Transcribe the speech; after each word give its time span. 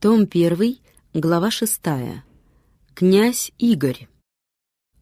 Том 0.00 0.22
1, 0.22 0.78
глава 1.12 1.50
6. 1.50 1.80
Князь 2.94 3.52
Игорь. 3.58 4.08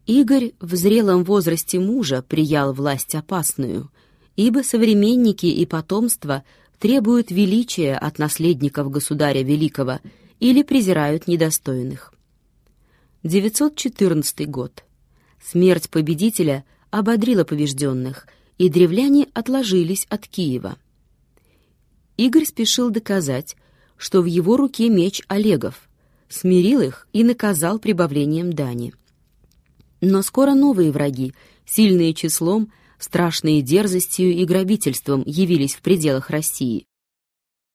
Игорь 0.06 0.54
в 0.58 0.74
зрелом 0.74 1.22
возрасте 1.22 1.78
мужа 1.78 2.22
приял 2.22 2.72
власть 2.72 3.14
опасную, 3.14 3.92
ибо 4.34 4.64
современники 4.64 5.46
и 5.46 5.64
потомство 5.66 6.42
требуют 6.80 7.30
величия 7.30 7.94
от 7.94 8.18
наследников 8.18 8.90
государя 8.90 9.44
великого 9.44 10.00
или 10.40 10.64
презирают 10.64 11.28
недостойных. 11.28 12.12
914 13.22 14.50
год. 14.50 14.82
Смерть 15.40 15.90
победителя 15.90 16.64
ободрила 16.90 17.44
побежденных– 17.44 18.26
и 18.58 18.68
древляне 18.68 19.28
отложились 19.32 20.06
от 20.10 20.26
Киева. 20.26 20.76
Игорь 22.16 22.44
спешил 22.44 22.90
доказать, 22.90 23.56
что 23.96 24.20
в 24.20 24.26
его 24.26 24.56
руке 24.56 24.88
меч 24.88 25.22
Олегов, 25.28 25.88
смирил 26.28 26.80
их 26.80 27.08
и 27.12 27.24
наказал 27.24 27.78
прибавлением 27.78 28.52
дани. 28.52 28.92
Но 30.00 30.22
скоро 30.22 30.54
новые 30.54 30.90
враги, 30.90 31.32
сильные 31.64 32.14
числом, 32.14 32.72
страшные 32.98 33.62
дерзостью 33.62 34.32
и 34.32 34.44
грабительством, 34.44 35.22
явились 35.24 35.76
в 35.76 35.80
пределах 35.80 36.30
России. 36.30 36.84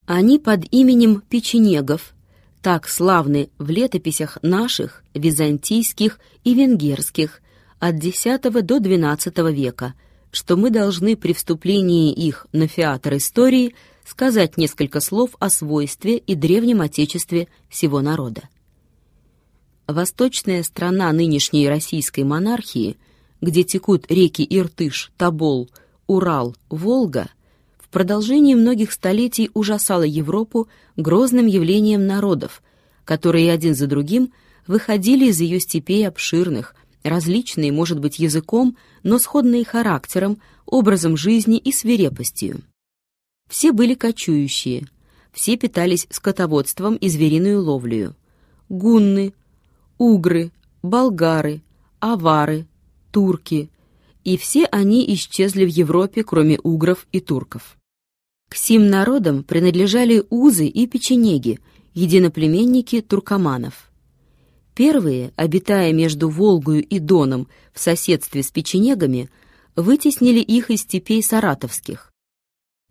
Они 0.06 0.38
под 0.38 0.66
именем 0.72 1.22
печенегов, 1.22 2.14
так 2.62 2.90
славны 2.90 3.50
в 3.58 3.70
летописях 3.70 4.38
наших, 4.42 5.04
византийских 5.14 6.20
и 6.44 6.54
венгерских, 6.54 7.42
от 7.80 8.04
X 8.04 8.24
до 8.24 8.50
XII 8.50 9.54
века– 9.54 9.94
что 10.34 10.58
мы 10.58 10.72
должны 10.72 11.16
при 11.16 11.32
вступлении 11.34 12.12
их 12.12 12.48
на 12.52 12.68
фиатр 12.68 13.18
истории 13.18 13.76
сказать 14.04 14.58
несколько 14.58 15.00
слов 15.00 15.30
о 15.40 15.50
свойстве 15.50 16.18
и 16.18 16.34
древнем 16.34 16.82
отечестве 16.82 17.48
всего 17.70 18.02
народа. 18.02 18.42
Восточная 19.88 20.64
страна 20.64 21.12
нынешней 21.12 21.70
российской 21.70 22.24
монархии, 22.24 22.98
где 23.42 23.64
текут 23.64 24.12
реки 24.12 24.46
Иртыш, 24.50 25.12
Тобол, 25.18 25.70
Урал, 26.08 26.56
Волга, 26.70 27.30
в 27.78 27.90
продолжении 27.90 28.56
многих 28.56 28.92
столетий 28.92 29.52
ужасала 29.54 30.02
Европу 30.02 30.68
грозным 30.98 31.46
явлением 31.46 32.08
народов, 32.08 32.64
которые 33.06 33.52
один 33.52 33.76
за 33.76 33.86
другим 33.86 34.34
выходили 34.66 35.28
из 35.28 35.40
ее 35.40 35.60
степей 35.60 36.08
обширных, 36.08 36.76
различные, 37.04 37.72
может 37.72 38.00
быть, 38.00 38.20
языком, 38.20 38.78
но 39.04 39.20
сходные 39.20 39.66
характером, 39.66 40.40
образом 40.66 41.18
жизни 41.18 41.58
и 41.58 41.72
свирепостью. 41.72 42.62
Все 43.50 43.72
были 43.72 43.94
кочующие, 43.94 44.88
все 45.32 45.58
питались 45.58 46.08
скотоводством 46.10 46.96
и 46.96 47.10
звериную 47.10 47.62
ловлею. 47.62 48.16
Гунны, 48.70 49.34
угры, 49.98 50.52
болгары, 50.82 51.62
авары, 52.00 52.68
турки, 53.12 53.70
и 54.24 54.38
все 54.38 54.66
они 54.66 55.06
исчезли 55.14 55.66
в 55.66 55.70
Европе, 55.70 56.24
кроме 56.24 56.60
угров 56.60 57.08
и 57.12 57.20
турков. 57.20 57.78
К 58.50 58.56
сим 58.56 58.88
народам 58.88 59.44
принадлежали 59.44 60.24
узы 60.30 60.68
и 60.68 60.88
печенеги, 60.88 61.60
единоплеменники 61.94 63.02
туркоманов. 63.02 63.92
Первые, 64.76 65.34
обитая 65.36 65.94
между 65.94 66.30
Волгою 66.30 66.84
и 66.84 67.00
Доном 67.00 67.48
в 67.74 67.80
соседстве 67.80 68.42
с 68.42 68.50
печенегами, 68.52 69.30
вытеснили 69.76 70.40
их 70.40 70.72
из 70.72 70.82
степей 70.82 71.22
саратовских. 71.22 72.12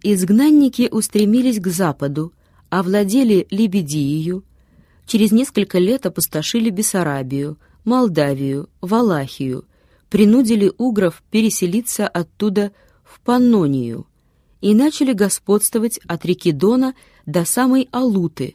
Изгнанники 0.02 0.88
устремились 0.90 1.60
к 1.60 1.68
западу, 1.68 2.32
овладели 2.70 3.46
Лебедией, 3.50 4.42
через 5.06 5.32
несколько 5.32 5.78
лет 5.78 6.06
опустошили 6.06 6.70
Бессарабию, 6.70 7.58
Молдавию, 7.84 8.68
Валахию, 8.80 9.64
принудили 10.08 10.72
угров 10.78 11.22
переселиться 11.30 12.06
оттуда 12.06 12.72
в 13.02 13.20
Паннонию 13.20 14.06
и 14.60 14.74
начали 14.74 15.12
господствовать 15.12 15.98
от 16.06 16.24
реки 16.24 16.52
Дона 16.52 16.94
до 17.26 17.44
самой 17.44 17.88
Алуты, 17.90 18.54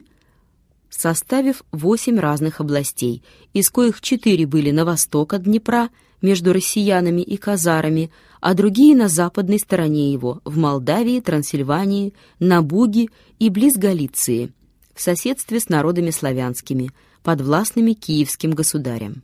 составив 0.90 1.62
восемь 1.72 2.18
разных 2.18 2.60
областей, 2.60 3.22
из 3.52 3.70
коих 3.70 4.00
четыре 4.00 4.46
были 4.46 4.70
на 4.70 4.84
восток 4.84 5.34
от 5.34 5.44
Днепра, 5.44 5.90
между 6.20 6.52
россиянами 6.52 7.22
и 7.22 7.36
казарами, 7.36 8.10
а 8.40 8.54
другие 8.54 8.96
на 8.96 9.08
западной 9.08 9.58
стороне 9.58 10.12
его, 10.12 10.40
в 10.44 10.56
Молдавии, 10.56 11.20
Трансильвании, 11.20 12.14
на 12.40 12.62
Буге 12.62 13.08
и 13.38 13.50
близ 13.50 13.76
Галиции, 13.76 14.52
в 14.94 15.00
соседстве 15.00 15.60
с 15.60 15.68
народами 15.68 16.10
славянскими, 16.10 16.90
подвластными 17.22 17.92
киевским 17.92 18.50
государям. 18.50 19.22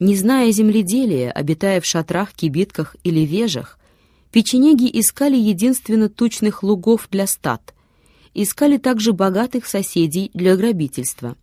Не 0.00 0.16
зная 0.16 0.50
земледелия, 0.50 1.30
обитая 1.30 1.80
в 1.80 1.86
шатрах, 1.86 2.32
кибитках 2.32 2.96
или 3.04 3.20
вежах, 3.20 3.78
печенеги 4.32 4.90
искали 4.92 5.36
единственно 5.36 6.08
тучных 6.08 6.62
лугов 6.62 7.08
для 7.10 7.26
стад, 7.26 7.73
искали 8.34 8.76
также 8.76 9.12
богатых 9.12 9.66
соседей 9.66 10.30
для 10.34 10.56
грабительства. 10.56 11.36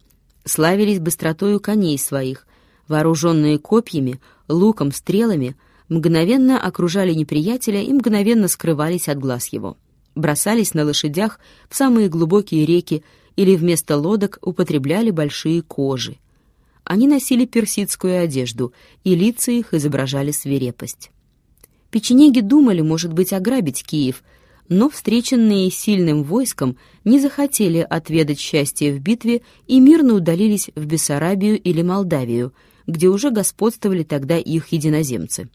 Славились 0.43 0.99
быстротою 0.99 1.59
коней 1.59 1.97
своих, 1.97 2.45
вооруженные 2.87 3.57
копьями, 3.57 4.19
луком, 4.47 4.91
стрелами, 4.91 5.55
мгновенно 5.87 6.61
окружали 6.61 7.13
неприятеля 7.13 7.81
и 7.81 7.91
мгновенно 7.93 8.47
скрывались 8.47 9.07
от 9.07 9.19
глаз 9.19 9.47
его. 9.47 9.77
Бросались 10.13 10.73
на 10.73 10.83
лошадях 10.83 11.39
в 11.69 11.75
самые 11.75 12.09
глубокие 12.09 12.65
реки 12.65 13.03
или 13.37 13.55
вместо 13.55 13.97
лодок 13.97 14.39
употребляли 14.41 15.11
большие 15.11 15.61
кожи. 15.61 16.17
Они 16.83 17.07
носили 17.07 17.45
персидскую 17.45 18.21
одежду, 18.21 18.73
и 19.03 19.15
лица 19.15 19.51
их 19.51 19.73
изображали 19.73 20.31
свирепость. 20.31 21.11
Печенеги 21.91 22.41
думали, 22.41 22.81
может 22.81 23.13
быть, 23.13 23.31
ограбить 23.31 23.83
Киев— 23.85 24.23
но 24.69 24.89
встреченные 24.89 25.69
сильным 25.71 26.23
войском 26.23 26.77
не 27.03 27.19
захотели 27.19 27.79
отведать 27.79 28.39
счастья 28.39 28.91
в 28.91 28.99
битве 28.99 29.41
и 29.67 29.79
мирно 29.79 30.13
удалились 30.13 30.69
в 30.75 30.85
Бессарабию 30.85 31.59
или 31.59 31.81
Молдавию, 31.81 32.53
где 32.87 33.07
уже 33.07 33.31
господствовали 33.31 34.03
тогда 34.03 34.37
их 34.37 34.69
единоземцы. 34.69 35.49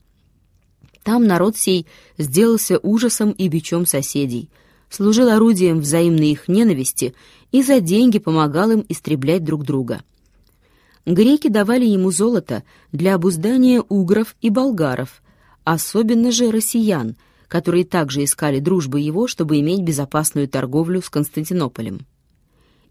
Там 1.02 1.24
народ 1.26 1.56
сей 1.56 1.86
сделался 2.18 2.78
ужасом 2.78 3.30
и 3.30 3.48
бичом 3.48 3.86
соседей, 3.86 4.50
служил 4.90 5.28
орудием 5.28 5.80
взаимной 5.80 6.30
их 6.30 6.48
ненависти 6.48 7.14
и 7.52 7.62
за 7.62 7.80
деньги 7.80 8.18
помогал 8.18 8.70
им 8.72 8.84
истреблять 8.88 9.44
друг 9.44 9.64
друга. 9.64 10.02
Греки 11.06 11.46
давали 11.46 11.84
ему 11.84 12.10
золото 12.10 12.64
для 12.90 13.14
обуздания 13.14 13.80
угров 13.80 14.34
и 14.40 14.50
болгаров, 14.50 15.22
особенно 15.62 16.32
же 16.32 16.50
россиян, 16.50 17.16
которые 17.48 17.84
также 17.84 18.24
искали 18.24 18.60
дружбы 18.60 19.00
его, 19.00 19.26
чтобы 19.26 19.60
иметь 19.60 19.82
безопасную 19.82 20.48
торговлю 20.48 21.00
с 21.02 21.10
Константинополем. 21.10 22.06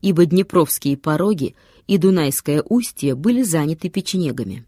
Ибо 0.01 0.25
Днепровские 0.25 0.97
пороги 0.97 1.55
и 1.87 1.97
Дунайское 1.97 2.63
устье 2.67 3.15
были 3.15 3.43
заняты 3.43 3.89
печенегами. 3.89 4.65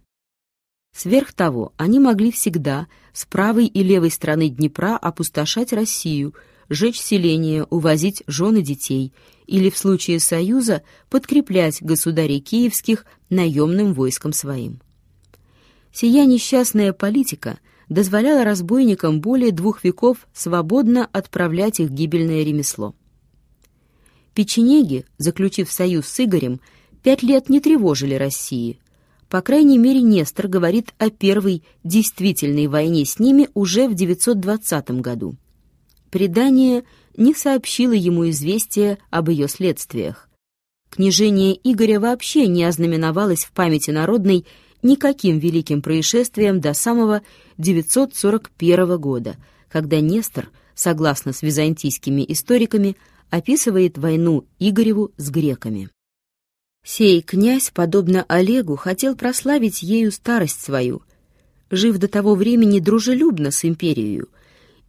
Сверх 0.95 1.33
того, 1.33 1.73
они 1.77 1.99
могли 1.99 2.31
всегда 2.31 2.87
с 3.13 3.25
правой 3.25 3.67
и 3.67 3.83
левой 3.83 4.09
стороны 4.09 4.49
Днепра 4.49 4.97
опустошать 4.97 5.73
Россию, 5.73 6.33
жечь 6.69 6.99
селения, 6.99 7.65
увозить 7.69 8.23
жены 8.25 8.61
детей 8.61 9.13
или, 9.45 9.69
в 9.69 9.77
случае 9.77 10.19
союза, 10.19 10.81
подкреплять 11.09 11.81
государей 11.81 12.39
киевских 12.39 13.05
наемным 13.29 13.93
войском 13.93 14.33
своим. 14.33 14.81
Сия 15.93 16.25
несчастная 16.25 16.93
политика— 16.93 17.59
дозволяла 17.89 18.43
разбойникам 18.43 19.21
более 19.21 19.51
двух 19.51 19.83
веков 19.83 20.27
свободно 20.33 21.07
отправлять 21.11 21.79
их 21.79 21.89
гибельное 21.89 22.43
ремесло. 22.43 22.95
Печенеги, 24.33 25.05
заключив 25.17 25.71
союз 25.71 26.07
с 26.07 26.23
Игорем, 26.23 26.59
пять 27.01 27.23
лет 27.23 27.49
не 27.49 27.59
тревожили 27.59 28.13
России. 28.13 28.79
По 29.29 29.41
крайней 29.41 29.77
мере, 29.77 30.01
Нестор 30.01 30.47
говорит 30.47 30.93
о 30.99 31.09
первой 31.09 31.63
действительной 31.83 32.67
войне 32.67 33.05
с 33.05 33.19
ними 33.19 33.49
уже 33.53 33.87
в 33.87 33.95
920 33.95 34.91
году. 35.01 35.35
Предание 36.11 36.83
не 37.17 37.33
сообщило 37.33 37.91
ему 37.91 38.29
известия 38.29 38.99
об 39.09 39.29
ее 39.29 39.47
следствиях. 39.47 40.29
Княжение 40.89 41.59
Игоря 41.63 41.99
вообще 41.99 42.47
не 42.47 42.63
ознаменовалось 42.63 43.43
в 43.43 43.51
памяти 43.51 43.91
народной 43.91 44.45
никаким 44.83 45.39
великим 45.39 45.81
происшествием 45.81 46.59
до 46.59 46.73
самого 46.73 47.21
941 47.57 48.97
года, 48.97 49.35
когда 49.69 49.99
Нестор, 49.99 50.49
согласно 50.75 51.33
с 51.33 51.41
византийскими 51.41 52.25
историками, 52.27 52.95
описывает 53.29 53.97
войну 53.97 54.45
Игореву 54.59 55.11
с 55.17 55.29
греками. 55.29 55.89
Сей 56.85 57.21
князь, 57.21 57.71
подобно 57.73 58.23
Олегу, 58.29 58.77
хотел 58.77 59.15
прославить 59.15 59.83
ею 59.83 60.11
старость 60.11 60.61
свою, 60.61 61.01
жив 61.69 61.97
до 61.97 62.07
того 62.07 62.35
времени 62.35 62.79
дружелюбно 62.79 63.51
с 63.51 63.65
империей, 63.65 64.23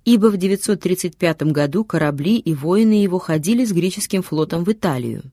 ибо 0.04 0.28
в 0.28 0.36
935 0.36 1.42
году 1.44 1.84
корабли 1.84 2.38
и 2.38 2.54
воины 2.54 3.02
его 3.02 3.18
ходили 3.18 3.64
с 3.64 3.72
греческим 3.72 4.22
флотом 4.22 4.64
в 4.64 4.72
Италию. 4.72 5.24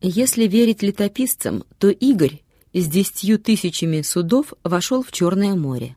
Если 0.00 0.46
верить 0.46 0.82
летописцам, 0.82 1.64
то 1.78 1.88
Игорь 1.88 2.42
с 2.82 2.88
десятью 2.88 3.38
тысячами 3.38 4.02
судов 4.02 4.52
вошел 4.62 5.02
в 5.02 5.10
Черное 5.10 5.54
море. 5.54 5.96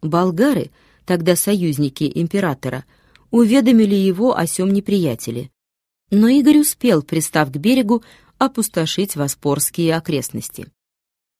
Болгары, 0.00 0.70
тогда 1.04 1.34
союзники 1.34 2.10
императора, 2.14 2.84
уведомили 3.30 3.96
его 3.96 4.36
о 4.36 4.46
сём 4.46 4.72
неприятеле. 4.72 5.50
Но 6.10 6.28
Игорь 6.28 6.58
успел, 6.58 7.02
пристав 7.02 7.50
к 7.50 7.56
берегу, 7.56 8.04
опустошить 8.38 9.16
Воспорские 9.16 9.96
окрестности. 9.96 10.68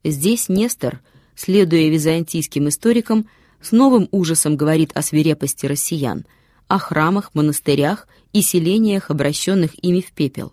Здесь 0.03 0.49
Нестор, 0.49 1.01
следуя 1.37 1.89
византийским 1.89 2.69
историкам, 2.69 3.29
с 3.61 3.73
новым 3.73 4.09
ужасом 4.11 4.57
говорит 4.57 4.91
о 4.95 5.03
свирепости 5.03 5.67
россиян, 5.67 6.27
о 6.67 6.79
храмах, 6.79 7.35
монастырях 7.35 8.09
и 8.33 8.43
селениях, 8.43 9.11
обращенных 9.11 9.83
ими 9.85 10.01
в 10.01 10.13
пепел, 10.13 10.53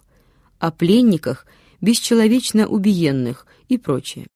о 0.60 0.72
пленниках, 0.72 1.48
бесчеловечно 1.82 2.68
убиенных 2.68 3.48
и 3.70 3.78
прочее. 3.78 4.28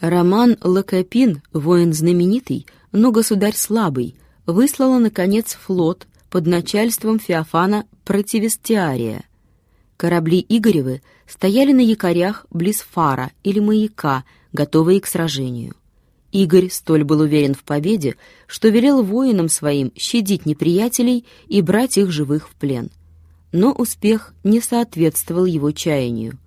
Роман 0.00 0.56
Лакопин, 0.62 1.42
воин 1.52 1.92
знаменитый, 1.92 2.66
но 2.92 3.10
государь 3.10 3.56
слабый, 3.56 4.16
выслала, 4.46 4.98
наконец, 4.98 5.54
флот 5.54 6.06
под 6.30 6.46
начальством 6.46 7.18
Феофана 7.18 7.86
Противестиария. 8.04 9.24
Корабли 9.96 10.44
Игоревы 10.48 11.02
стояли 11.26 11.72
на 11.72 11.80
якорях 11.80 12.46
близ 12.50 12.80
фара 12.80 13.32
или 13.42 13.58
маяка, 13.58 14.24
готовые 14.52 15.00
к 15.00 15.06
сражению. 15.06 15.74
Игорь 16.30 16.68
столь 16.70 17.04
был 17.04 17.20
уверен 17.20 17.54
в 17.54 17.64
победе, 17.64 18.16
что 18.46 18.68
велел 18.68 19.02
воинам 19.02 19.48
своим 19.48 19.92
щадить 19.96 20.46
неприятелей 20.46 21.24
и 21.48 21.62
брать 21.62 21.98
их 21.98 22.10
живых 22.10 22.48
в 22.48 22.54
плен. 22.54 22.90
Но 23.50 23.72
успех 23.72 24.34
не 24.44 24.60
соответствовал 24.60 25.46
его 25.46 25.72
чаянию. 25.72 26.38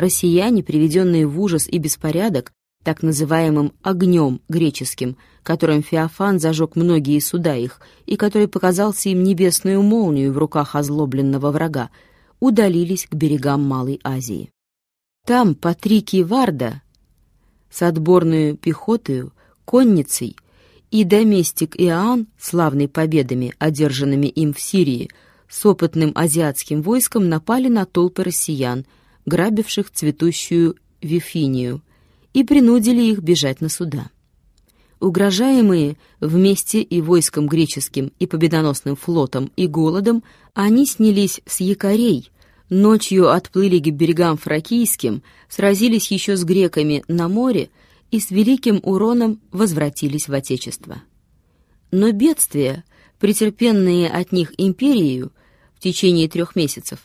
Россияне, 0.00 0.62
приведенные 0.62 1.26
в 1.26 1.38
ужас 1.38 1.68
и 1.68 1.76
беспорядок, 1.76 2.52
так 2.82 3.02
называемым 3.02 3.74
«огнем» 3.82 4.40
греческим, 4.48 5.18
которым 5.42 5.82
Феофан 5.82 6.40
зажег 6.40 6.74
многие 6.74 7.18
суда 7.20 7.54
их 7.54 7.80
и 8.06 8.16
который 8.16 8.48
показался 8.48 9.10
им 9.10 9.22
небесную 9.22 9.82
молнию 9.82 10.32
в 10.32 10.38
руках 10.38 10.74
озлобленного 10.74 11.50
врага, 11.50 11.90
удалились 12.40 13.06
к 13.06 13.14
берегам 13.14 13.62
Малой 13.62 14.00
Азии. 14.02 14.50
Там 15.26 15.54
Патрикий 15.54 16.22
Варда, 16.22 16.80
с 17.68 17.82
отборную 17.82 18.56
пехотою, 18.56 19.34
конницей, 19.66 20.34
и 20.90 21.04
доместик 21.04 21.78
Иоанн, 21.78 22.26
славный 22.38 22.88
победами, 22.88 23.52
одержанными 23.58 24.28
им 24.28 24.54
в 24.54 24.60
Сирии, 24.60 25.10
с 25.46 25.66
опытным 25.66 26.12
азиатским 26.14 26.80
войском 26.80 27.28
напали 27.28 27.68
на 27.68 27.84
толпы 27.84 28.24
россиян, 28.24 28.86
грабивших 29.26 29.90
цветущую 29.90 30.76
Вифинию, 31.00 31.82
и 32.32 32.44
принудили 32.44 33.02
их 33.02 33.20
бежать 33.20 33.60
на 33.60 33.68
суда. 33.68 34.10
Угрожаемые 35.00 35.96
вместе 36.20 36.82
и 36.82 37.00
войском 37.00 37.46
греческим, 37.46 38.12
и 38.18 38.26
победоносным 38.26 38.96
флотом, 38.96 39.50
и 39.56 39.66
голодом, 39.66 40.22
они 40.54 40.86
снялись 40.86 41.40
с 41.46 41.60
якорей, 41.60 42.30
Ночью 42.70 43.32
отплыли 43.32 43.80
к 43.80 43.92
берегам 43.92 44.36
фракийским, 44.38 45.24
сразились 45.48 46.12
еще 46.12 46.36
с 46.36 46.44
греками 46.44 47.02
на 47.08 47.28
море 47.28 47.68
и 48.12 48.20
с 48.20 48.30
великим 48.30 48.78
уроном 48.84 49.40
возвратились 49.50 50.28
в 50.28 50.32
Отечество. 50.32 51.02
Но 51.90 52.12
бедствия, 52.12 52.84
претерпенные 53.18 54.08
от 54.08 54.30
них 54.30 54.52
империей 54.56 55.24
в 55.24 55.80
течение 55.80 56.28
трех 56.28 56.54
месяцев, 56.54 57.00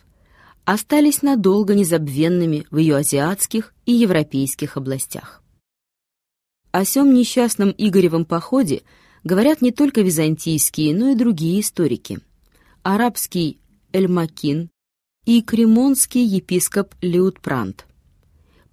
остались 0.66 1.22
надолго 1.22 1.76
незабвенными 1.76 2.66
в 2.72 2.78
ее 2.78 2.98
азиатских 2.98 3.74
и 3.86 3.94
европейских 3.94 4.78
областях. 4.78 5.42
О 6.72 6.84
сём 6.84 7.14
несчастном 7.14 7.74
Игоревом 7.78 8.26
походе 8.26 8.82
говорят 9.24 9.62
не 9.62 9.72
только 9.72 10.02
византийские, 10.02 10.96
но 10.96 11.10
и 11.10 11.16
другие 11.16 11.62
историки. 11.62 12.20
Арабский 12.84 13.60
Эльмакин 13.94 14.70
и 15.26 15.42
кремонский 15.42 16.24
епископ 16.24 16.94
Леутпрант. 17.02 17.86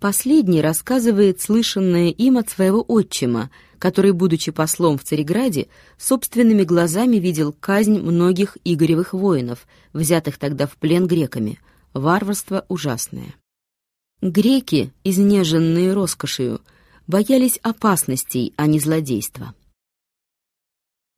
Последний 0.01 0.61
рассказывает 0.61 1.41
слышанное 1.41 2.09
им 2.09 2.37
от 2.37 2.51
своего 2.51 2.83
отчима, 2.83 3.51
который, 3.79 4.11
будучи 4.11 4.51
послом 4.51 4.99
в 4.99 5.05
Цареграде, 5.05 5.69
собственными 5.97 6.65
глазами 6.65 7.17
видел 7.17 7.53
казнь 7.53 8.01
многих 8.01 8.59
Игоревых 8.65 9.13
воинов, 9.13 9.67
взятых 9.93 10.39
тогда 10.39 10.67
в 10.67 10.77
плен 10.77 11.07
греками. 11.07 11.61
Варварство 11.95 12.65
ужасное. 12.69 13.35
Греки, 14.21 14.93
изнеженные 15.05 15.93
роскошью, 15.93 16.61
боялись 17.07 17.59
опасностей, 17.63 18.55
а 18.57 18.67
не 18.67 18.79
злодейства. 18.79 19.55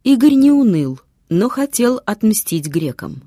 Игорь 0.03 0.35
не 0.35 0.50
уныл, 0.50 1.00
но 1.29 1.49
хотел 1.49 2.00
отмстить 2.05 2.69
грекам 2.69 3.23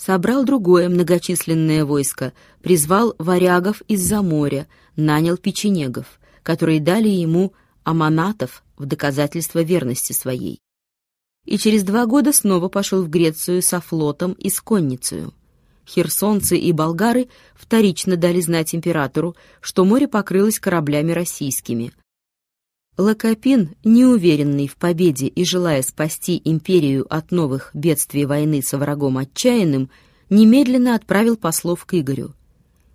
собрал 0.00 0.44
другое 0.44 0.88
многочисленное 0.88 1.84
войско, 1.84 2.32
призвал 2.62 3.14
варягов 3.18 3.82
из-за 3.82 4.22
моря, 4.22 4.66
нанял 4.96 5.36
печенегов, 5.36 6.18
которые 6.42 6.80
дали 6.80 7.08
ему 7.08 7.52
аманатов 7.84 8.64
в 8.78 8.86
доказательство 8.86 9.62
верности 9.62 10.14
своей. 10.14 10.58
И 11.44 11.58
через 11.58 11.82
два 11.82 12.06
года 12.06 12.32
снова 12.32 12.68
пошел 12.68 13.02
в 13.02 13.10
Грецию 13.10 13.60
со 13.60 13.80
флотом 13.80 14.32
и 14.32 14.48
с 14.48 14.62
конницей. 14.62 15.26
Херсонцы 15.90 16.56
и 16.56 16.72
болгары 16.72 17.28
вторично 17.54 18.16
дали 18.16 18.40
знать 18.40 18.74
императору, 18.74 19.34
что 19.60 19.84
море 19.84 20.06
покрылось 20.06 20.60
кораблями 20.60 21.12
российскими, 21.12 21.92
Лакопин, 23.00 23.76
неуверенный 23.82 24.68
в 24.68 24.76
победе 24.76 25.26
и 25.26 25.42
желая 25.42 25.80
спасти 25.80 26.38
империю 26.44 27.06
от 27.08 27.30
новых 27.30 27.70
бедствий 27.72 28.26
войны 28.26 28.62
со 28.62 28.76
врагом 28.76 29.16
отчаянным, 29.16 29.88
немедленно 30.28 30.94
отправил 30.94 31.36
послов 31.36 31.86
к 31.86 31.94
Игорю. 31.94 32.34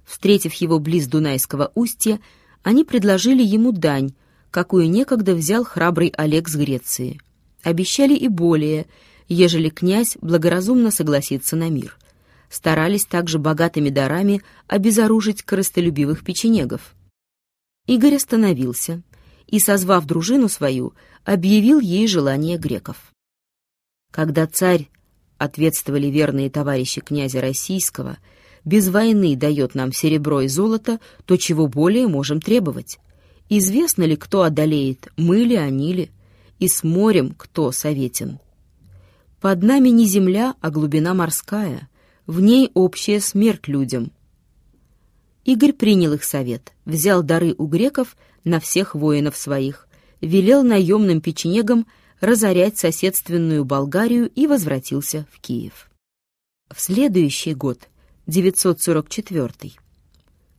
Встретив 0.06 0.54
его 0.54 0.78
близ 0.78 1.08
Дунайского 1.08 1.72
устья, 1.74 2.20
они 2.62 2.84
предложили 2.84 3.42
ему 3.42 3.72
дань, 3.72 4.14
какую 4.52 4.92
некогда 4.92 5.34
взял 5.34 5.64
храбрый 5.64 6.10
Олег 6.10 6.50
с 6.50 6.56
Греции. 6.56 7.20
Обещали 7.64 8.14
и 8.14 8.28
более, 8.28 8.86
ежели 9.28 9.70
князь 9.70 10.18
благоразумно 10.22 10.92
согласится 10.92 11.56
на 11.56 11.70
мир. 11.70 11.98
Старались 12.50 13.06
также 13.06 13.40
богатыми 13.40 13.90
дарами 13.90 14.42
обезоружить 14.68 15.44
корыстолюбивых 15.44 16.24
печенегов. 16.24 16.96
Игорь 17.88 18.16
остановился— 18.16 19.02
и, 19.48 19.60
созвав 19.60 20.06
дружину 20.06 20.50
свою, 20.50 20.94
объявил 21.24 21.80
ей 21.80 22.08
желание 22.08 22.58
греков. 22.58 23.14
Когда 24.12 24.48
царь, 24.48 24.90
ответствовали 25.38 26.08
верные 26.08 26.50
товарищи 26.50 27.02
князя 27.02 27.42
Российского, 27.42 28.18
без 28.64 28.90
войны 28.90 29.36
дает 29.36 29.75
нам 29.75 29.92
серебро 29.92 30.42
и 30.42 30.48
золото, 30.48 31.00
то 31.25 31.38
чего 31.38 31.68
более 31.68 32.08
можем 32.08 32.42
требовать? 32.42 33.00
Известно 33.50 34.04
ли, 34.04 34.16
кто 34.16 34.42
одолеет, 34.42 35.10
мы 35.18 35.38
ли, 35.38 35.56
они 35.56 35.94
ли? 35.94 36.12
И 36.58 36.68
с 36.68 36.84
морем 36.84 37.36
кто 37.38 37.72
советен? 37.72 38.40
Под 39.42 39.62
нами 39.62 39.90
не 39.90 40.06
земля, 40.06 40.56
а 40.62 40.72
глубина 40.72 41.14
морская, 41.14 41.90
в 42.27 42.41
ней 42.41 42.72
общая 42.74 43.20
смерть 43.20 43.67
людям. 43.67 44.12
Игорь 45.44 45.74
принял 45.74 46.13
их 46.13 46.24
совет, 46.24 46.74
взял 46.86 47.22
дары 47.22 47.53
у 47.58 47.67
греков 47.67 48.17
на 48.44 48.60
всех 48.60 48.96
воинов 48.96 49.38
своих, 49.38 49.88
велел 50.22 50.63
наемным 50.63 51.22
печенегам 51.22 51.86
разорять 52.20 52.77
соседственную 52.77 53.65
Болгарию 53.65 54.29
и 54.29 54.48
возвратился 54.48 55.27
в 55.32 55.39
Киев. 55.39 55.89
В 56.74 56.82
следующий 56.82 57.53
год, 57.53 57.89
944 58.25 59.74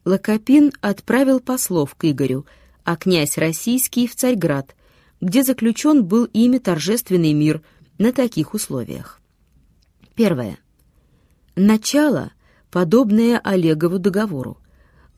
Лакопин 0.05 0.73
отправил 0.81 1.41
послов 1.41 1.97
к 1.97 2.05
Игорю, 2.05 2.47
а 2.85 2.97
князь 2.97 3.39
Российский 3.39 4.07
в 4.07 4.15
Царьград, 4.15 4.77
где 5.21 5.43
заключен 5.43 6.05
был 6.05 6.27
ими 6.27 6.59
торжественный 6.59 7.33
мир 7.33 7.63
на 7.99 8.13
таких 8.13 8.55
условиях. 8.55 9.21
Первое. 10.15 10.59
Начало, 11.59 12.33
подобное 12.71 13.39
Олегову 13.39 13.99
договору. 13.99 14.59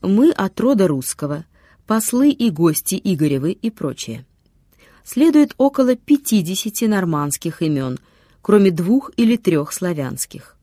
Мы 0.02 0.30
от 0.30 0.60
рода 0.60 0.86
русского– 0.86 1.44
послы 1.88 2.30
и 2.30 2.50
гости 2.50 3.00
Игоревы 3.02 3.50
и 3.50 3.70
прочее. 3.70 4.24
Следует 5.02 5.54
около 5.58 5.96
50 5.96 6.88
нормандских 6.88 7.60
имен, 7.60 7.98
кроме 8.40 8.70
двух 8.70 9.10
или 9.16 9.36
трех 9.36 9.72
славянских. 9.72 10.56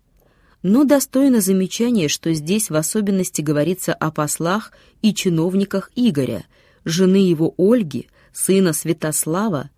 Но 0.61 0.85
достойно 0.85 1.41
замечания, 1.41 2.07
что 2.07 2.31
здесь 2.33 2.69
в 2.69 2.75
особенности 2.77 3.41
говорится 3.41 3.93
о 3.93 4.11
послах 4.11 4.71
и 5.01 5.13
чиновниках 5.13 5.91
Игоря, 5.93 6.45
жены 6.85 7.17
его 7.17 7.53
Ольги, 7.57 8.07
сына 8.31 8.71
Святослава, 8.71 9.71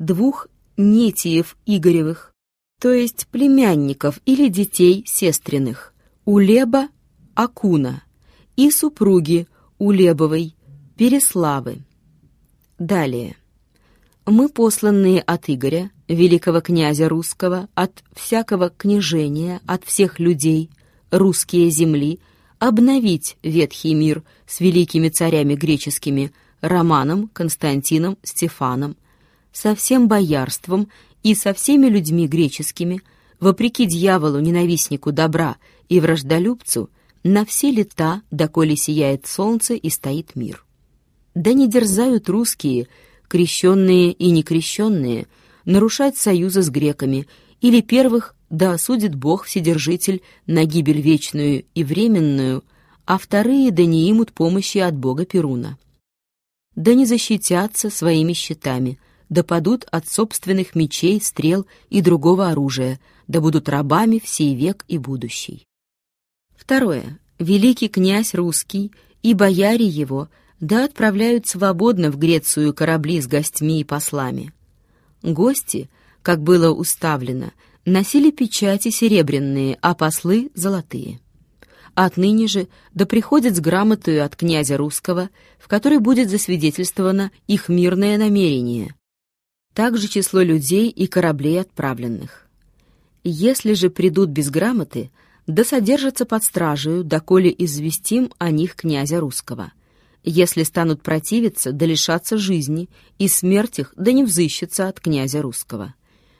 двух 0.00 0.48
нетиев 0.76 1.56
Игоревых, 1.64 2.33
то 2.80 2.92
есть 2.92 3.26
племянников 3.28 4.20
или 4.26 4.48
детей 4.48 5.04
сестренных, 5.06 5.94
Улеба 6.24 6.88
Акуна 7.34 8.02
и 8.56 8.70
супруги 8.70 9.46
Улебовой 9.78 10.54
Переславы. 10.96 11.78
Далее. 12.78 13.36
Мы, 14.26 14.48
посланные 14.48 15.20
от 15.20 15.50
Игоря, 15.50 15.90
великого 16.08 16.60
князя 16.60 17.08
русского, 17.08 17.68
от 17.74 18.02
всякого 18.14 18.70
княжения, 18.70 19.60
от 19.66 19.84
всех 19.84 20.18
людей, 20.18 20.70
русские 21.10 21.70
земли, 21.70 22.20
обновить 22.58 23.36
ветхий 23.42 23.94
мир 23.94 24.22
с 24.46 24.60
великими 24.60 25.08
царями 25.08 25.54
греческими 25.54 26.32
Романом, 26.60 27.28
Константином, 27.28 28.16
Стефаном, 28.22 28.96
со 29.52 29.74
всем 29.74 30.08
боярством 30.08 30.88
и 31.24 31.34
со 31.34 31.52
всеми 31.54 31.86
людьми 31.86 32.28
греческими, 32.28 33.02
вопреки 33.40 33.86
дьяволу, 33.86 34.38
ненавистнику 34.38 35.10
добра 35.10 35.56
и 35.88 35.98
враждолюбцу, 35.98 36.90
на 37.24 37.44
все 37.44 37.70
лета, 37.70 38.22
доколе 38.30 38.76
сияет 38.76 39.26
солнце 39.26 39.74
и 39.74 39.88
стоит 39.88 40.36
мир. 40.36 40.64
Да 41.34 41.52
не 41.54 41.66
дерзают 41.66 42.28
русские, 42.28 42.86
крещенные 43.26 44.12
и 44.12 44.30
некрещенные, 44.30 45.26
нарушать 45.64 46.18
союза 46.18 46.62
с 46.62 46.68
греками, 46.68 47.26
или 47.60 47.80
первых 47.80 48.36
да 48.50 48.72
осудит 48.74 49.14
Бог 49.14 49.46
Вседержитель 49.46 50.22
на 50.46 50.64
гибель 50.64 51.00
вечную 51.00 51.64
и 51.74 51.82
временную, 51.82 52.62
а 53.06 53.18
вторые 53.18 53.70
да 53.70 53.84
не 53.86 54.08
имут 54.10 54.32
помощи 54.32 54.78
от 54.78 54.94
Бога 54.94 55.24
Перуна. 55.24 55.78
Да 56.76 56.92
не 56.92 57.06
защитятся 57.06 57.88
своими 57.88 58.34
щитами, 58.34 58.98
да 59.34 59.42
падут 59.42 59.84
от 59.90 60.08
собственных 60.08 60.76
мечей, 60.76 61.20
стрел 61.20 61.66
и 61.90 62.00
другого 62.00 62.50
оружия, 62.50 63.00
да 63.26 63.40
будут 63.40 63.68
рабами 63.68 64.20
всей 64.22 64.54
век 64.54 64.84
и 64.86 64.96
будущий. 64.96 65.66
Второе. 66.54 67.18
Великий 67.40 67.88
князь 67.88 68.32
русский 68.32 68.92
и 69.24 69.34
бояре 69.34 69.86
его 69.86 70.28
да 70.60 70.84
отправляют 70.84 71.48
свободно 71.48 72.12
в 72.12 72.16
Грецию 72.16 72.72
корабли 72.72 73.20
с 73.20 73.26
гостьми 73.26 73.80
и 73.80 73.84
послами. 73.84 74.52
Гости, 75.22 75.90
как 76.22 76.40
было 76.40 76.72
уставлено, 76.72 77.50
носили 77.84 78.30
печати 78.30 78.90
серебряные, 78.90 79.78
а 79.82 79.96
послы— 79.96 80.52
золотые. 80.54 81.18
Отныне 81.96 82.46
же 82.46 82.68
да 82.92 83.04
приходят 83.04 83.56
с 83.56 83.60
грамотою 83.60 84.24
от 84.24 84.36
князя 84.36 84.76
русского, 84.76 85.28
в 85.58 85.66
которой 85.66 85.98
будет 85.98 86.30
засвидетельствовано 86.30 87.32
их 87.48 87.68
мирное 87.68 88.16
намерение. 88.16 88.94
Также 89.74 90.06
число 90.06 90.40
людей 90.40 90.88
и 90.88 91.08
кораблей 91.08 91.60
отправленных. 91.60 92.46
Если 93.24 93.72
же 93.72 93.90
придут 93.90 94.30
без 94.30 94.48
грамоты, 94.48 95.10
да 95.46 95.64
содержатся 95.64 96.24
под 96.24 96.44
стражею, 96.44 97.04
доколе 97.04 97.54
известим 97.58 98.30
о 98.38 98.50
них 98.50 98.76
князя 98.76 99.18
русского. 99.18 99.72
Если 100.22 100.62
станут 100.62 101.02
противиться, 101.02 101.72
да 101.72 101.84
лишаться 101.86 102.38
жизни, 102.38 102.88
и 103.18 103.28
смерть 103.28 103.80
их 103.80 103.92
да 103.96 104.12
не 104.12 104.24
взыщется 104.24 104.88
от 104.88 105.00
князя 105.00 105.42
русского. 105.42 105.94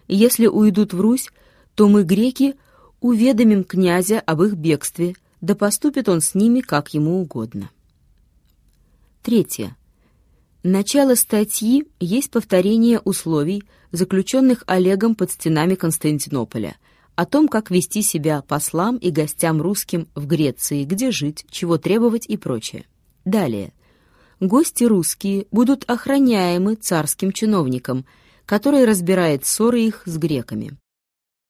Если 0.07 0.47
уйдут 0.47 0.95
в 0.95 1.01
Русь, 1.01 1.29
то 1.75 1.89
мы, 1.89 2.05
греки, 2.05 2.55
уведомим 3.01 3.65
князя 3.65 4.21
об 4.21 4.43
их 4.43 4.55
бегстве, 4.55 5.17
да 5.41 5.55
поступит 5.55 6.09
он 6.09 6.21
с 6.21 6.35
ними, 6.35 6.61
как 6.61 6.95
ему 6.95 7.21
угодно. 7.21 7.71
Третье. 9.23 9.77
Начало 10.65 11.15
статьи 11.15 11.85
есть 12.01 12.33
повторение 12.33 12.99
условий, 12.99 13.63
заключенных 13.93 14.65
Олегом 14.67 15.15
под 15.15 15.31
стенами 15.31 15.77
Константинополя, 15.77 16.77
о 17.15 17.25
том, 17.25 17.47
как 17.47 17.71
вести 17.71 18.03
себя 18.03 18.43
послам 18.43 18.97
и 18.97 19.13
гостям 19.13 19.63
русским 19.63 20.09
в 20.17 20.27
Греции, 20.27 20.83
где 20.83 21.13
жить, 21.13 21.47
чего 21.51 21.79
требовать 21.79 22.27
и 22.27 22.37
прочее. 22.37 22.87
Далее. 23.25 23.73
Гости 24.41 24.83
русские 24.83 25.47
будут 25.53 25.85
охраняемы 25.89 26.75
царским 26.75 27.31
чиновником– 27.31 28.05
который 28.47 28.85
разбирает 28.85 29.47
ссоры 29.47 29.83
их 29.83 30.03
с 30.07 30.17
греками. 30.17 30.77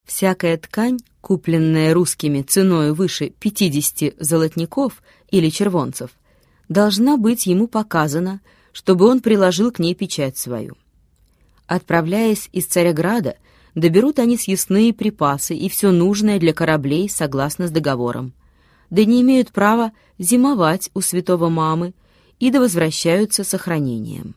Всякая 0.07 0.59
ткань, 0.59 0.99
купленная 1.21 1.95
русскими 1.95 2.43
ценой 2.43 2.93
выше 2.93 3.31
50 3.31 4.15
золотников 4.19 5.03
или 5.31 5.49
червонцев, 5.49 6.11
должна 6.69 7.17
быть 7.17 7.47
ему 7.47 7.69
показана, 7.69 8.41
чтобы 8.75 9.07
он 9.07 9.21
приложил 9.21 9.71
к 9.71 9.79
ней 9.79 9.95
печать 9.95 10.37
свою. 10.37 10.77
Отправляясь 11.67 12.51
из 12.53 12.67
Царяграда, 12.67 13.37
доберут 13.75 14.19
они 14.19 14.37
съестные 14.37 14.93
припасы 14.93 15.55
и 15.55 15.69
все 15.71 15.93
нужное 15.93 16.39
для 16.39 16.53
кораблей 16.53 17.09
согласно 17.09 17.69
с 17.69 17.71
договором. 17.71 18.35
Да 18.91 19.05
не 19.05 19.23
имеют 19.23 19.53
права 19.53 19.93
зимовать 20.19 20.91
у 20.93 21.01
святого 21.01 21.49
мамы 21.49 21.95
и 22.41 22.51
да 22.51 22.61
возвращаются 22.61 23.45
с 23.45 23.55
охранением. 23.55 24.35